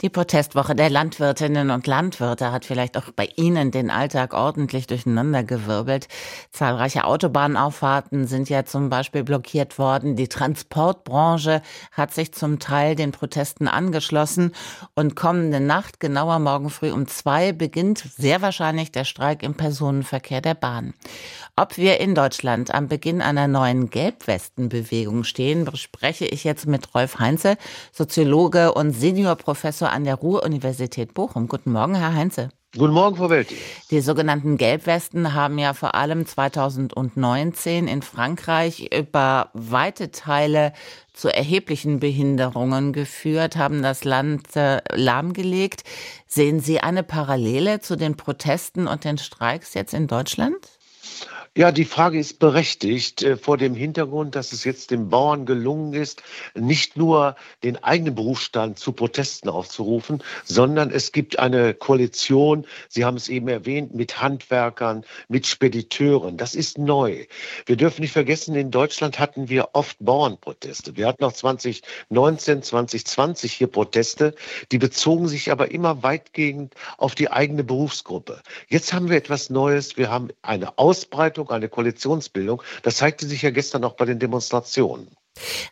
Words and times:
die 0.00 0.10
Protestwoche 0.10 0.74
der 0.74 0.90
Landwirtinnen 0.90 1.70
und 1.70 1.86
Landwirte 1.86 2.50
hat 2.50 2.64
vielleicht 2.64 2.98
auch 2.98 3.10
bei 3.14 3.28
Ihnen 3.36 3.70
den 3.70 3.90
Alltag 3.90 4.34
ordentlich 4.34 4.88
durcheinandergewirbelt. 4.88 6.08
Zahlreiche 6.50 7.04
Autobahnauffahrten 7.04 8.26
sind 8.26 8.48
ja 8.48 8.64
zum 8.64 8.90
Beispiel 8.90 9.22
blockiert 9.22 9.78
worden. 9.78 10.16
Die 10.16 10.28
Transportbranche 10.28 11.62
hat 11.92 12.12
sich 12.12 12.34
zum 12.34 12.58
Teil 12.58 12.96
den 12.96 13.12
Protesten 13.12 13.68
angeschlossen. 13.68 14.52
Und 14.94 15.14
kommende 15.14 15.60
Nacht, 15.60 16.00
genauer 16.00 16.40
morgen 16.40 16.70
früh 16.70 16.90
um 16.90 17.06
zwei, 17.06 17.52
beginnt 17.52 17.98
sehr 17.98 18.42
wahrscheinlich 18.42 18.90
der 18.90 19.04
Streik 19.04 19.44
im 19.44 19.54
Personenverkehr 19.54 20.40
der 20.40 20.54
Bahn. 20.54 20.94
Ob 21.56 21.76
wir 21.76 22.00
in 22.00 22.16
Deutschland 22.16 22.74
am 22.74 22.88
Beginn 22.88 23.22
einer 23.22 23.46
neuen 23.46 23.90
Gelbwestenbewegung 23.90 25.22
stehen, 25.22 25.64
bespreche 25.64 26.26
ich 26.26 26.42
jetzt 26.42 26.66
mit 26.66 26.92
Rolf 26.96 27.20
Heinze, 27.20 27.56
Soziologe 27.92 28.74
und 28.74 28.90
Seniorprofessor 28.90 29.83
an 29.90 30.04
der 30.04 30.16
Ruhr-Universität 30.16 31.14
Bochum. 31.14 31.48
Guten 31.48 31.72
Morgen, 31.72 31.94
Herr 31.94 32.14
Heinze. 32.14 32.50
Guten 32.76 32.92
Morgen, 32.92 33.14
Frau 33.14 33.30
Welti. 33.30 33.56
Die 33.92 34.00
sogenannten 34.00 34.56
Gelbwesten 34.56 35.32
haben 35.32 35.58
ja 35.58 35.74
vor 35.74 35.94
allem 35.94 36.26
2019 36.26 37.86
in 37.86 38.02
Frankreich 38.02 38.90
über 38.92 39.50
weite 39.54 40.10
Teile 40.10 40.72
zu 41.12 41.28
erheblichen 41.28 42.00
Behinderungen 42.00 42.92
geführt, 42.92 43.54
haben 43.56 43.80
das 43.82 44.02
Land 44.02 44.56
äh, 44.56 44.80
lahmgelegt. 44.92 45.84
Sehen 46.26 46.58
Sie 46.58 46.80
eine 46.80 47.04
Parallele 47.04 47.80
zu 47.80 47.94
den 47.94 48.16
Protesten 48.16 48.88
und 48.88 49.04
den 49.04 49.18
Streiks 49.18 49.74
jetzt 49.74 49.94
in 49.94 50.08
Deutschland? 50.08 50.56
Ja, 51.56 51.70
die 51.70 51.84
Frage 51.84 52.18
ist 52.18 52.40
berechtigt 52.40 53.22
äh, 53.22 53.36
vor 53.36 53.56
dem 53.56 53.76
Hintergrund, 53.76 54.34
dass 54.34 54.52
es 54.52 54.64
jetzt 54.64 54.90
den 54.90 55.08
Bauern 55.08 55.46
gelungen 55.46 55.92
ist, 55.94 56.20
nicht 56.56 56.96
nur 56.96 57.36
den 57.62 57.80
eigenen 57.84 58.16
Berufsstand 58.16 58.76
zu 58.80 58.90
Protesten 58.90 59.48
aufzurufen, 59.48 60.20
sondern 60.42 60.90
es 60.90 61.12
gibt 61.12 61.38
eine 61.38 61.72
Koalition, 61.72 62.66
Sie 62.88 63.04
haben 63.04 63.16
es 63.16 63.28
eben 63.28 63.46
erwähnt, 63.46 63.94
mit 63.94 64.20
Handwerkern, 64.20 65.04
mit 65.28 65.46
Spediteuren. 65.46 66.38
Das 66.38 66.56
ist 66.56 66.76
neu. 66.76 67.24
Wir 67.66 67.76
dürfen 67.76 68.00
nicht 68.00 68.10
vergessen, 68.10 68.56
in 68.56 68.72
Deutschland 68.72 69.20
hatten 69.20 69.48
wir 69.48 69.68
oft 69.74 69.96
Bauernproteste. 70.00 70.96
Wir 70.96 71.06
hatten 71.06 71.22
auch 71.22 71.32
2019, 71.32 72.64
2020 72.64 73.52
hier 73.52 73.68
Proteste, 73.68 74.34
die 74.72 74.78
bezogen 74.78 75.28
sich 75.28 75.52
aber 75.52 75.70
immer 75.70 76.02
weitgehend 76.02 76.74
auf 76.98 77.14
die 77.14 77.30
eigene 77.30 77.62
Berufsgruppe. 77.62 78.42
Jetzt 78.66 78.92
haben 78.92 79.08
wir 79.08 79.16
etwas 79.16 79.50
Neues. 79.50 79.96
Wir 79.96 80.10
haben 80.10 80.30
eine 80.42 80.78
Ausbreitung 80.78 81.43
Verantwortung, 81.44 81.50
eine 81.50 81.68
Koalitionsbildung. 81.68 82.62
Das 82.82 82.96
zeigte 82.96 83.26
sich 83.26 83.42
ja 83.42 83.50
gestern 83.50 83.84
auch 83.84 83.94
bei 83.94 84.04
den 84.04 84.18
Demonstrationen. 84.18 85.08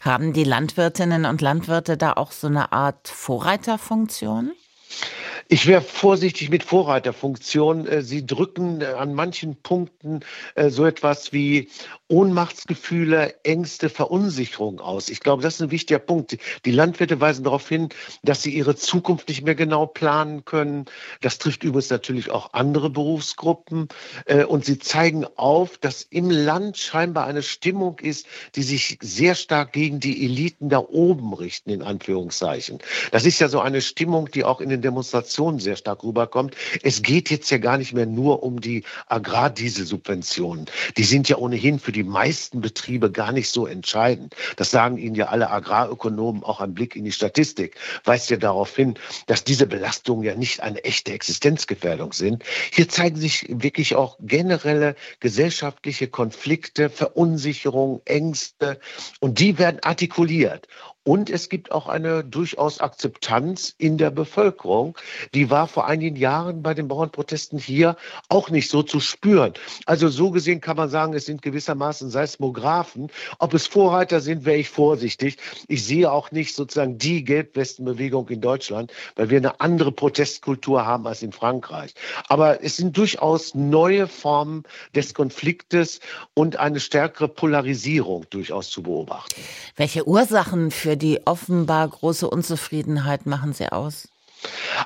Haben 0.01 0.33
die 0.33 0.45
Landwirtinnen 0.45 1.25
und 1.25 1.41
Landwirte 1.41 1.97
da 1.97 2.15
auch 2.15 2.33
so 2.33 2.48
eine 2.48 2.73
Art 2.73 3.09
Vorreiterfunktion? 3.09 4.53
Ich 5.53 5.67
wäre 5.67 5.83
vorsichtig 5.83 6.48
mit 6.48 6.62
Vorreiterfunktion. 6.62 7.86
Äh, 7.86 8.00
Sie 8.00 8.25
drücken 8.25 8.81
äh, 8.81 8.86
an 8.86 9.12
manchen 9.12 9.56
Punkten 9.56 10.20
äh, 10.55 10.70
so 10.70 10.86
etwas 10.86 11.34
wie 11.34 11.69
Ohnmachtsgefühle, 12.09 13.34
Ängste, 13.44 13.91
Verunsicherung 13.91 14.81
aus. 14.81 15.11
Ich 15.11 15.20
glaube, 15.20 15.42
das 15.42 15.56
ist 15.56 15.61
ein 15.61 15.70
wichtiger 15.70 15.98
Punkt. 15.98 16.39
Die 16.64 16.70
Landwirte 16.70 17.20
weisen 17.20 17.44
darauf 17.44 17.69
hin, 17.69 17.91
dass 18.22 18.42
sie 18.42 18.55
ihre 18.55 18.77
Zukunft 18.77 19.28
nicht 19.28 19.44
mehr 19.44 19.55
genau 19.55 19.84
planen 19.84 20.47
können. 20.47 20.86
Das 21.20 21.36
trifft 21.36 21.64
übrigens 21.64 21.91
natürlich 21.91 22.31
auch 22.31 22.55
andere 22.55 22.89
Berufsgruppen. 22.91 23.89
Und 24.48 24.66
sie 24.66 24.78
zeigen 24.78 25.25
auf, 25.37 25.78
dass 25.78 26.03
im 26.03 26.28
Land 26.28 26.77
scheinbar 26.77 27.25
eine 27.25 27.42
Stimmung 27.42 27.98
ist, 27.98 28.27
die 28.56 28.62
sich 28.62 28.98
sehr 29.00 29.34
stark 29.34 29.72
gegen 29.72 29.98
die 29.98 30.22
Eliten 30.27 30.69
da 30.69 30.81
oben 30.81 31.33
richten, 31.33 31.70
in 31.70 31.81
Anführungszeichen. 31.81 32.78
Das 33.11 33.25
ist 33.25 33.39
ja 33.39 33.48
so 33.48 33.61
eine 33.61 33.81
Stimmung, 33.81 34.31
die 34.31 34.44
auch 34.44 34.61
in 34.61 34.69
den 34.69 34.83
Demonstrationen 34.83 35.42
Argumentation 35.43 35.59
sehr 35.59 35.77
stark 35.77 36.05
rüberkommt. 36.05 36.55
Es 36.83 37.03
geht 37.03 37.31
jetzt 37.31 37.50
ja 37.50 37.59
gar 37.59 37.78
nicht 37.78 37.93
mehr 37.93 38.06
nur 38.06 38.43
um 38.43 38.61
die 38.61 38.84
Agrardieselsubventionen. 39.09 40.66
Die 40.97 41.05
sind 41.05 41.28
ja 41.28 41.37
ohnehin 41.37 41.78
für 41.78 41.93
die 41.93 42.05
meisten 42.05 42.61
Betriebe 42.61 43.11
gar 43.11 43.33
nicht 43.33 43.50
so 43.50 43.66
entscheidend. 43.66 44.34
Das 44.56 44.71
sagen 44.71 44.99
Ihnen 44.99 45.15
ja 45.15 45.27
alle 45.27 45.50
Agrarökonomen, 45.50 46.44
auch 46.44 46.61
ein 46.61 46.75
Blick 46.75 46.97
in 46.97 47.05
die 47.05 47.12
Statistik 47.12 47.77
weist 48.05 48.31
ja 48.31 48.37
darauf 48.37 48.75
hin, 48.75 48.94
dass 49.27 49.44
diese 49.44 49.66
Belastungen 49.66 50.25
ja 50.25 50.34
nicht 50.34 50.61
eine 50.61 50.84
echte 50.84 51.12
Existenzgefährdung 51.12 52.12
sind. 52.12 52.45
Hier 52.71 52.89
zeigen 52.89 53.16
sich 53.16 53.47
wirklich 53.49 53.97
auch 53.97 54.19
generelle 54.21 54.95
gesellschaftliche 55.21 56.09
Konflikte, 56.09 56.91
Verunsicherung, 56.91 58.03
Ängste 58.05 58.78
und 59.21 59.41
die 59.41 59.59
werden 59.59 59.81
artikuliert. 59.83 60.69
Und 61.05 61.31
es 61.31 61.49
gibt 61.49 61.73
auch 61.73 61.89
eine 61.89 62.23
durchaus 62.23 62.81
Akzeptanz 62.81 63.75
in 63.77 63.99
der 63.99 64.11
Bevölkerung. 64.11 64.97
Die 65.35 65.51
war 65.51 65.67
vor 65.67 65.87
einigen 65.87 66.15
Jahren 66.15 66.63
bei 66.63 66.75
den 66.75 66.87
Bauernprotesten 66.87 67.59
hier 67.59 67.97
auch 68.29 68.51
nicht 68.51 68.71
so 68.71 68.85
zu 68.85 69.01
spüren. 69.01 69.55
Also 69.87 70.09
so 70.09 70.31
gesehen 70.31 70.61
kann 70.61 70.77
man 70.77 70.89
sagen, 70.91 71.13
es 71.15 71.27
sind 71.27 71.43
gewissermaßen 71.43 72.09
Seismographen. 72.11 73.11
Ob 73.41 73.53
es 73.53 73.67
Vorreiter 73.67 74.21
sind, 74.21 74.45
wäre 74.45 74.59
ich 74.59 74.69
vorsichtig. 74.69 75.39
Ich 75.67 75.85
sehe 75.85 76.13
auch 76.13 76.31
nicht 76.31 76.55
sozusagen 76.55 76.99
die 76.99 77.25
Gelbwestenbewegung 77.25 78.29
in 78.29 78.41
Deutschland, 78.41 78.93
weil 79.17 79.29
wir 79.29 79.39
eine 79.39 79.61
andere 79.61 79.91
Protestkultur 79.91 80.87
haben 80.87 81.07
als 81.09 81.23
in 81.23 81.33
Frankreich. 81.33 81.95
Aber 82.29 82.63
es 82.63 82.77
sind 82.77 82.97
durchaus 82.97 83.57
neue 83.57 84.07
Formen 84.07 84.63
des 84.95 85.15
Konfliktes 85.15 85.99
und 86.34 86.59
eine 86.59 86.79
stärkere 86.79 87.27
Polarisierung 87.27 88.27
durchaus 88.31 88.71
zu 88.71 88.84
beobachten. 88.84 89.41
Welche 89.77 90.07
Ursachen 90.07 90.71
für 90.71 90.91
für 90.92 90.98
die 90.98 91.26
offenbar 91.26 91.88
große 91.88 92.28
Unzufriedenheit 92.28 93.25
machen 93.25 93.54
Sie 93.54 93.72
aus? 93.72 94.08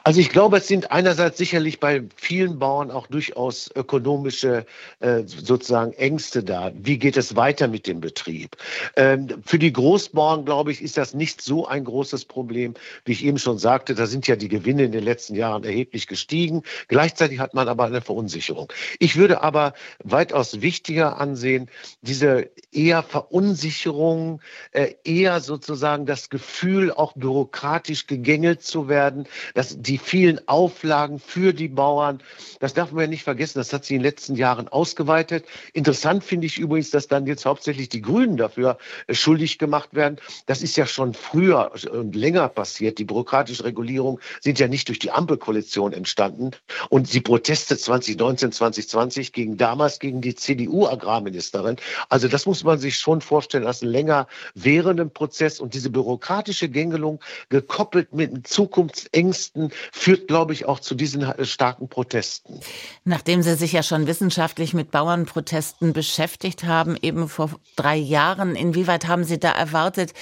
Also 0.05 0.21
ich 0.21 0.31
glaube, 0.31 0.59
es 0.59 0.69
sind 0.69 0.91
einerseits 0.91 1.39
sicherlich 1.39 1.81
bei 1.81 2.03
vielen 2.17 2.59
Bauern 2.59 2.91
auch 2.91 3.07
durchaus 3.07 3.71
ökonomische 3.75 4.67
äh, 5.01 5.23
sozusagen 5.27 5.93
Ängste 5.93 6.43
da. 6.43 6.73
Wie 6.75 6.99
geht 6.99 7.17
es 7.17 7.37
weiter 7.37 7.69
mit 7.69 7.87
dem 7.87 8.01
Betrieb? 8.01 8.57
Ähm, 8.97 9.29
für 9.45 9.59
die 9.59 9.73
Großbauern, 9.73 10.45
glaube 10.45 10.73
ich, 10.73 10.83
ist 10.83 10.97
das 10.97 11.15
nicht 11.15 11.41
so 11.41 11.67
ein 11.67 11.85
großes 11.85 12.25
Problem. 12.25 12.75
Wie 13.05 13.13
ich 13.13 13.25
eben 13.25 13.39
schon 13.39 13.59
sagte, 13.59 13.95
da 13.95 14.07
sind 14.07 14.27
ja 14.27 14.37
die 14.37 14.49
Gewinne 14.49 14.85
in 14.85 14.93
den 14.93 15.05
letzten 15.05 15.35
Jahren 15.35 15.65
erheblich 15.65 16.07
gestiegen. 16.07 16.63
Gleichzeitig 16.89 17.39
hat 17.39 17.55
man 17.55 17.69
aber 17.69 17.85
eine 17.85 18.01
Verunsicherung. 18.01 18.73
Ich 18.99 19.17
würde 19.17 19.43
aber 19.43 19.75
weitaus 20.03 20.61
wichtiger 20.61 21.19
ansehen, 21.19 21.71
diese 22.03 22.51
eher 22.73 23.03
Verunsicherung, 23.03 24.41
äh, 24.73 24.95
eher 25.05 25.41
sozusagen 25.41 26.07
das 26.07 26.31
Gefühl, 26.31 26.93
auch 26.93 27.13
bürokratisch 27.15 28.07
gegängelt 28.07 28.63
zu 28.63 28.89
werden, 28.89 29.27
dass 29.55 29.77
die 29.87 29.99
vielen 29.99 30.47
Auflagen 30.49 31.19
für 31.19 31.53
die 31.53 31.69
Bauern, 31.69 32.23
das 32.61 32.75
darf 32.75 32.93
man 32.93 33.03
ja 33.03 33.07
nicht 33.09 33.23
vergessen, 33.23 33.59
das 33.59 33.73
hat 33.73 33.85
sich 33.85 33.93
in 33.93 33.99
den 33.99 34.05
letzten 34.05 34.35
Jahren 34.35 34.69
ausgeweitet. 34.69 35.45
Interessant 35.73 36.25
finde 36.25 36.47
ich 36.47 36.59
übrigens, 36.59 36.91
dass 36.91 37.09
dann 37.09 37.27
jetzt 37.27 37.47
hauptsächlich 37.47 37.89
die 37.89 38.03
Grünen 38.03 38.37
dafür 38.37 38.79
äh, 39.07 39.15
schuldig 39.15 39.59
gemacht 39.59 39.95
werden. 39.95 40.19
Das 40.47 40.63
ist 40.63 40.77
ja 40.77 40.87
schon 40.87 41.15
früher 41.15 41.73
und 41.93 42.15
länger 42.15 42.49
passiert. 42.49 42.99
Die 42.99 43.05
bürokratische 43.05 43.65
Regulierung 43.65 44.21
sind 44.41 44.59
ja 44.59 44.69
nicht 44.69 44.89
durch 44.89 44.99
die 44.99 45.11
Ampelkoalition 45.11 45.93
entstanden. 45.93 46.51
Und 46.89 47.13
die 47.13 47.21
Proteste 47.21 47.77
2019, 47.77 48.53
2020 48.53 49.33
gegen 49.33 49.57
damals 49.57 49.99
gegen 49.99 50.21
die 50.21 50.35
CDU-Agrarministerin. 50.35 51.77
Also 52.09 52.29
das 52.29 52.47
muss 52.47 52.65
man 52.65 52.79
sich 52.79 52.99
schon 52.99 53.21
vorstellen 53.21 53.67
als 53.67 53.83
einen 53.83 53.93
länger 53.93 54.27
währenden 54.55 55.11
Prozess 55.11 55.61
und 55.61 55.75
diese 55.75 55.91
bürokratische 55.91 56.69
Gängelung 56.69 57.21
gekoppelt 57.49 58.13
mit 58.13 58.47
Zukunftsängsten 58.47 59.66
Ängsten 59.67 59.71
führt, 59.93 60.29
glaube 60.29 60.53
ich, 60.53 60.67
auch 60.67 60.81
zu 60.81 60.95
diesen 60.95 61.23
äh, 61.23 61.45
starken 61.45 61.89
Protesten. 61.89 62.61
Nachdem 63.05 63.43
Sie 63.43 63.55
sich 63.55 63.73
ja 63.73 63.83
schon 63.83 64.07
wissenschaftlich 64.07 64.75
mit 64.75 64.91
Bauernprotesten 64.91 65.93
beschäftigt 65.93 66.65
haben, 66.65 66.97
eben 67.01 67.29
vor 67.29 67.51
drei 67.77 67.97
Jahren, 67.97 68.57
inwieweit 68.57 69.07
haben 69.07 69.25
Sie 69.25 69.39
da 69.39 69.51
erwartet, 69.51 70.13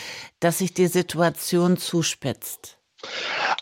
dass 0.41 0.59
sich 0.59 0.75
die 0.75 0.87
Situation 0.87 1.77
zuspitzt? 1.77 2.79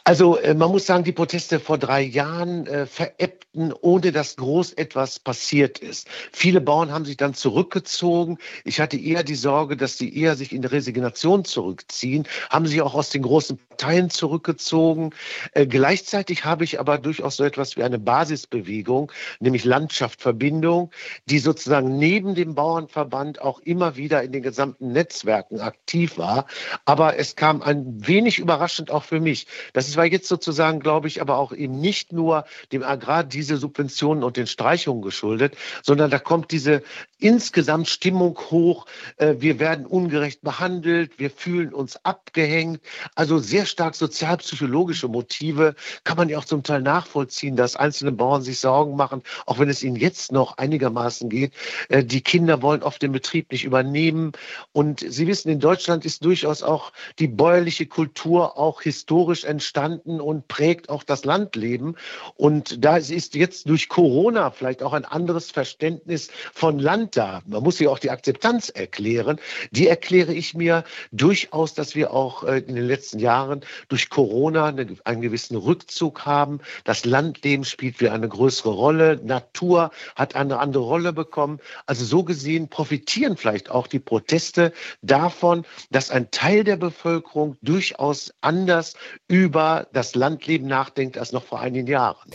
Also 0.04 0.36
äh, 0.36 0.54
man 0.54 0.70
muss 0.70 0.86
sagen, 0.86 1.04
die 1.04 1.12
Proteste 1.12 1.60
vor 1.60 1.78
drei 1.78 2.02
Jahren 2.02 2.66
äh, 2.66 2.86
verebbten, 2.86 3.72
ohne 3.72 4.10
dass 4.10 4.36
groß 4.36 4.72
etwas 4.72 5.20
passiert 5.20 5.78
ist. 5.78 6.08
Viele 6.32 6.60
Bauern 6.60 6.90
haben 6.90 7.04
sich 7.04 7.16
dann 7.16 7.34
zurückgezogen. 7.34 8.38
Ich 8.64 8.80
hatte 8.80 8.96
eher 8.96 9.22
die 9.22 9.36
Sorge, 9.36 9.76
dass 9.76 9.98
sie 9.98 10.16
eher 10.16 10.34
sich 10.34 10.52
in 10.52 10.64
Resignation 10.64 11.44
zurückziehen, 11.44 12.26
haben 12.50 12.66
sich 12.66 12.82
auch 12.82 12.94
aus 12.94 13.10
den 13.10 13.22
großen 13.22 13.58
Parteien 13.58 14.10
zurückgezogen. 14.10 15.10
Äh, 15.52 15.66
gleichzeitig 15.66 16.44
habe 16.44 16.64
ich 16.64 16.80
aber 16.80 16.98
durchaus 16.98 17.36
so 17.36 17.44
etwas 17.44 17.76
wie 17.76 17.84
eine 17.84 18.00
Basisbewegung, 18.00 19.12
nämlich 19.38 19.64
Landschaftsverbindung, 19.64 20.90
die 21.26 21.38
sozusagen 21.38 21.96
neben 21.96 22.34
dem 22.34 22.56
Bauernverband 22.56 23.40
auch 23.40 23.60
immer 23.60 23.96
wieder 23.96 24.22
in 24.24 24.32
den 24.32 24.42
gesamten 24.42 24.90
Netzwerken 24.90 25.60
aktiv 25.60 26.18
war. 26.18 26.46
Aber 26.86 27.18
es 27.18 27.36
kam 27.36 27.62
ein 27.62 28.04
wenig 28.04 28.40
überraschend 28.40 28.90
auch 28.90 29.04
für 29.04 29.20
mich, 29.20 29.46
dass 29.72 29.91
Das 29.92 29.98
war 29.98 30.06
jetzt 30.06 30.26
sozusagen, 30.26 30.80
glaube 30.80 31.06
ich, 31.06 31.20
aber 31.20 31.36
auch 31.36 31.52
eben 31.52 31.78
nicht 31.78 32.14
nur 32.14 32.46
dem 32.72 32.82
Agrar 32.82 33.24
diese 33.24 33.58
Subventionen 33.58 34.24
und 34.24 34.38
den 34.38 34.46
Streichungen 34.46 35.02
geschuldet, 35.02 35.54
sondern 35.82 36.10
da 36.10 36.18
kommt 36.18 36.50
diese 36.50 36.82
insgesamt 37.18 37.88
Stimmung 37.88 38.38
hoch. 38.50 38.86
Äh, 39.18 39.34
wir 39.40 39.60
werden 39.60 39.84
ungerecht 39.84 40.40
behandelt, 40.40 41.18
wir 41.18 41.30
fühlen 41.30 41.74
uns 41.74 42.02
abgehängt. 42.06 42.80
Also 43.16 43.36
sehr 43.36 43.66
stark 43.66 43.94
sozialpsychologische 43.94 45.08
Motive 45.08 45.74
kann 46.04 46.16
man 46.16 46.30
ja 46.30 46.38
auch 46.38 46.46
zum 46.46 46.62
Teil 46.62 46.80
nachvollziehen, 46.80 47.54
dass 47.54 47.76
einzelne 47.76 48.12
Bauern 48.12 48.40
sich 48.40 48.60
Sorgen 48.60 48.96
machen, 48.96 49.22
auch 49.44 49.58
wenn 49.58 49.68
es 49.68 49.82
ihnen 49.82 49.96
jetzt 49.96 50.32
noch 50.32 50.56
einigermaßen 50.56 51.28
geht. 51.28 51.52
Äh, 51.90 52.02
die 52.02 52.22
Kinder 52.22 52.62
wollen 52.62 52.82
oft 52.82 53.02
den 53.02 53.12
Betrieb 53.12 53.52
nicht 53.52 53.64
übernehmen. 53.64 54.32
Und 54.72 55.00
Sie 55.00 55.26
wissen, 55.26 55.50
in 55.50 55.60
Deutschland 55.60 56.06
ist 56.06 56.24
durchaus 56.24 56.62
auch 56.62 56.94
die 57.18 57.28
bäuerliche 57.28 57.84
Kultur 57.84 58.56
auch 58.56 58.80
historisch 58.80 59.44
entstanden 59.44 59.81
und 59.82 60.48
prägt 60.48 60.88
auch 60.88 61.02
das 61.02 61.24
Landleben. 61.24 61.96
Und 62.36 62.84
da 62.84 62.96
ist 62.96 63.34
jetzt 63.34 63.68
durch 63.68 63.88
Corona 63.88 64.50
vielleicht 64.50 64.82
auch 64.82 64.92
ein 64.92 65.04
anderes 65.04 65.50
Verständnis 65.50 66.30
von 66.52 66.78
Land 66.78 67.16
da. 67.16 67.42
Man 67.46 67.62
muss 67.62 67.78
ja 67.78 67.90
auch 67.90 67.98
die 67.98 68.10
Akzeptanz 68.10 68.68
erklären. 68.68 69.38
Die 69.70 69.88
erkläre 69.88 70.32
ich 70.32 70.54
mir 70.54 70.84
durchaus, 71.10 71.74
dass 71.74 71.94
wir 71.94 72.12
auch 72.12 72.44
äh, 72.44 72.58
in 72.58 72.74
den 72.74 72.86
letzten 72.86 73.18
Jahren 73.18 73.60
durch 73.88 74.10
Corona 74.10 74.66
einen 74.66 75.22
gewissen 75.22 75.56
Rückzug 75.56 76.26
haben. 76.26 76.60
Das 76.84 77.04
Landleben 77.04 77.64
spielt 77.64 78.00
wieder 78.00 78.12
eine 78.12 78.28
größere 78.28 78.70
Rolle. 78.70 79.20
Natur 79.24 79.90
hat 80.16 80.36
eine 80.36 80.58
andere 80.58 80.84
Rolle 80.84 81.12
bekommen. 81.12 81.58
Also 81.86 82.04
so 82.04 82.24
gesehen 82.24 82.68
profitieren 82.68 83.36
vielleicht 83.36 83.70
auch 83.70 83.86
die 83.86 83.98
Proteste 83.98 84.72
davon, 85.02 85.64
dass 85.90 86.10
ein 86.10 86.30
Teil 86.30 86.64
der 86.64 86.76
Bevölkerung 86.76 87.56
durchaus 87.62 88.32
anders 88.40 88.94
über 89.28 89.71
das 89.92 90.14
Landleben 90.14 90.66
nachdenkt 90.66 91.18
als 91.18 91.32
noch 91.32 91.44
vor 91.44 91.60
einigen 91.60 91.86
Jahren. 91.86 92.30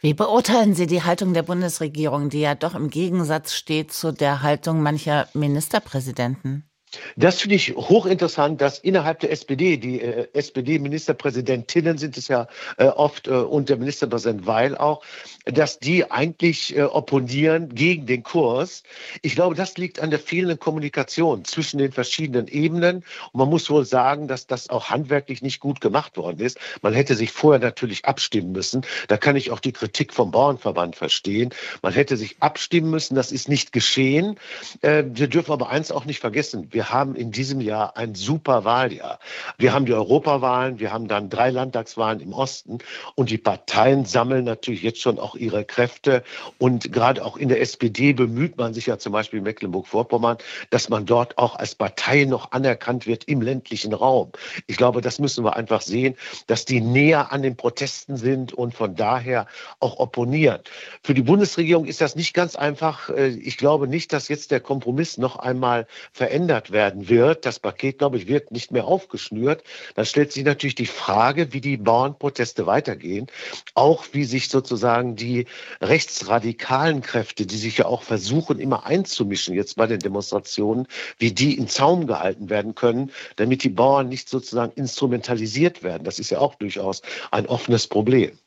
Wie 0.00 0.14
beurteilen 0.14 0.74
Sie 0.74 0.86
die 0.86 1.02
Haltung 1.02 1.34
der 1.34 1.42
Bundesregierung, 1.42 2.28
die 2.28 2.40
ja 2.40 2.54
doch 2.54 2.74
im 2.74 2.90
Gegensatz 2.90 3.54
steht 3.54 3.92
zu 3.92 4.12
der 4.12 4.42
Haltung 4.42 4.82
mancher 4.82 5.28
Ministerpräsidenten? 5.34 6.71
Das 7.16 7.40
finde 7.40 7.56
ich 7.56 7.74
hochinteressant, 7.74 8.60
dass 8.60 8.78
innerhalb 8.78 9.20
der 9.20 9.30
SPD, 9.32 9.76
die 9.76 10.00
äh, 10.00 10.28
SPD-Ministerpräsidentinnen 10.32 11.98
sind 11.98 12.16
es 12.16 12.28
ja 12.28 12.48
äh, 12.76 12.86
oft 12.86 13.28
äh, 13.28 13.30
und 13.30 13.68
der 13.68 13.76
Ministerpräsident 13.76 14.46
Weil 14.46 14.76
auch, 14.76 15.02
dass 15.44 15.78
die 15.78 16.10
eigentlich 16.10 16.76
äh, 16.76 16.82
opponieren 16.82 17.74
gegen 17.74 18.06
den 18.06 18.22
Kurs. 18.22 18.82
Ich 19.22 19.34
glaube, 19.34 19.54
das 19.54 19.76
liegt 19.76 20.00
an 20.00 20.10
der 20.10 20.18
fehlenden 20.18 20.58
Kommunikation 20.58 21.44
zwischen 21.44 21.78
den 21.78 21.92
verschiedenen 21.92 22.46
Ebenen. 22.48 23.04
Und 23.32 23.38
man 23.38 23.48
muss 23.48 23.70
wohl 23.70 23.84
sagen, 23.84 24.28
dass 24.28 24.46
das 24.46 24.70
auch 24.70 24.90
handwerklich 24.90 25.42
nicht 25.42 25.60
gut 25.60 25.80
gemacht 25.80 26.16
worden 26.16 26.40
ist. 26.40 26.58
Man 26.82 26.92
hätte 26.92 27.14
sich 27.14 27.32
vorher 27.32 27.60
natürlich 27.60 28.04
abstimmen 28.04 28.52
müssen. 28.52 28.82
Da 29.08 29.16
kann 29.16 29.36
ich 29.36 29.50
auch 29.50 29.60
die 29.60 29.72
Kritik 29.72 30.12
vom 30.12 30.30
Bauernverband 30.30 30.96
verstehen. 30.96 31.50
Man 31.82 31.92
hätte 31.92 32.16
sich 32.16 32.36
abstimmen 32.40 32.90
müssen. 32.90 33.14
Das 33.14 33.32
ist 33.32 33.48
nicht 33.48 33.72
geschehen. 33.72 34.38
Äh, 34.82 35.04
wir 35.06 35.28
dürfen 35.28 35.52
aber 35.52 35.70
eins 35.70 35.90
auch 35.90 36.04
nicht 36.04 36.20
vergessen. 36.20 36.68
Wir 36.70 36.81
haben 36.90 37.14
in 37.14 37.30
diesem 37.30 37.60
Jahr 37.60 37.96
ein 37.96 38.14
super 38.14 38.64
Wahljahr. 38.64 39.18
Wir 39.58 39.72
haben 39.72 39.86
die 39.86 39.94
Europawahlen, 39.94 40.78
wir 40.78 40.92
haben 40.92 41.08
dann 41.08 41.30
drei 41.30 41.50
Landtagswahlen 41.50 42.20
im 42.20 42.32
Osten 42.32 42.78
und 43.14 43.30
die 43.30 43.38
Parteien 43.38 44.04
sammeln 44.04 44.44
natürlich 44.44 44.82
jetzt 44.82 45.00
schon 45.00 45.18
auch 45.18 45.34
ihre 45.34 45.64
Kräfte. 45.64 46.22
Und 46.58 46.92
gerade 46.92 47.24
auch 47.24 47.36
in 47.36 47.48
der 47.48 47.60
SPD 47.60 48.12
bemüht 48.12 48.56
man 48.56 48.74
sich 48.74 48.86
ja 48.86 48.98
zum 48.98 49.12
Beispiel 49.12 49.38
in 49.38 49.44
Mecklenburg-Vorpommern, 49.44 50.38
dass 50.70 50.88
man 50.88 51.06
dort 51.06 51.38
auch 51.38 51.56
als 51.56 51.74
Partei 51.74 52.24
noch 52.24 52.52
anerkannt 52.52 53.06
wird 53.06 53.24
im 53.24 53.42
ländlichen 53.42 53.92
Raum. 53.92 54.32
Ich 54.66 54.76
glaube, 54.76 55.00
das 55.00 55.18
müssen 55.18 55.44
wir 55.44 55.56
einfach 55.56 55.82
sehen, 55.82 56.16
dass 56.46 56.64
die 56.64 56.80
näher 56.80 57.32
an 57.32 57.42
den 57.42 57.56
Protesten 57.56 58.16
sind 58.16 58.52
und 58.52 58.74
von 58.74 58.96
daher 58.96 59.46
auch 59.80 59.98
opponieren. 59.98 60.60
Für 61.02 61.14
die 61.14 61.22
Bundesregierung 61.22 61.84
ist 61.84 62.00
das 62.00 62.16
nicht 62.16 62.34
ganz 62.34 62.56
einfach. 62.56 63.08
Äh, 63.10 63.28
ich 63.28 63.56
glaube 63.56 63.88
nicht, 63.88 64.12
dass 64.12 64.28
jetzt 64.28 64.50
der 64.50 64.60
Kompromiss 64.60 65.18
noch 65.18 65.36
einmal 65.36 65.86
verändert 66.12 66.71
werden 66.72 67.08
wird. 67.08 67.46
Das 67.46 67.58
Paket, 67.58 67.98
glaube 67.98 68.16
ich, 68.16 68.28
wird 68.28 68.50
nicht 68.50 68.72
mehr 68.72 68.86
aufgeschnürt. 68.86 69.62
Dann 69.94 70.06
stellt 70.06 70.32
sich 70.32 70.44
natürlich 70.44 70.74
die 70.74 70.86
Frage, 70.86 71.52
wie 71.52 71.60
die 71.60 71.76
Bauernproteste 71.76 72.66
weitergehen. 72.66 73.26
Auch 73.74 74.06
wie 74.12 74.24
sich 74.24 74.48
sozusagen 74.48 75.16
die 75.16 75.46
rechtsradikalen 75.80 77.02
Kräfte, 77.02 77.46
die 77.46 77.56
sich 77.56 77.78
ja 77.78 77.86
auch 77.86 78.02
versuchen, 78.02 78.58
immer 78.58 78.86
einzumischen 78.86 79.54
jetzt 79.54 79.76
bei 79.76 79.86
den 79.86 80.00
Demonstrationen, 80.00 80.86
wie 81.18 81.32
die 81.32 81.56
in 81.56 81.68
Zaum 81.68 82.06
gehalten 82.06 82.50
werden 82.50 82.74
können, 82.74 83.10
damit 83.36 83.62
die 83.62 83.68
Bauern 83.68 84.08
nicht 84.08 84.28
sozusagen 84.28 84.72
instrumentalisiert 84.72 85.82
werden. 85.82 86.04
Das 86.04 86.18
ist 86.18 86.30
ja 86.30 86.38
auch 86.38 86.54
durchaus 86.54 87.02
ein 87.30 87.46
offenes 87.46 87.86
Problem. 87.86 88.38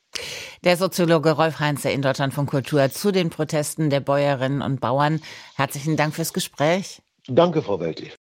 Der 0.64 0.76
Soziologe 0.76 1.32
Rolf 1.32 1.60
Heinze 1.60 1.90
in 1.90 2.02
Deutschland 2.02 2.32
von 2.32 2.46
Kultur 2.46 2.90
zu 2.90 3.12
den 3.12 3.30
Protesten 3.30 3.90
der 3.90 4.00
Bäuerinnen 4.00 4.62
und 4.62 4.80
Bauern. 4.80 5.20
Herzlichen 5.54 5.96
Dank 5.96 6.14
fürs 6.14 6.32
Gespräch. 6.32 7.02
Danke, 7.28 7.62
Frau 7.62 7.78
Welti. 7.80 8.12